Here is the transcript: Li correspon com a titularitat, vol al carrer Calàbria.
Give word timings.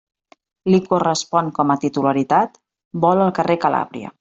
Li 0.75 0.79
correspon 0.85 1.51
com 1.59 1.73
a 1.73 1.77
titularitat, 1.85 2.59
vol 3.07 3.23
al 3.27 3.35
carrer 3.41 3.61
Calàbria. 3.67 4.13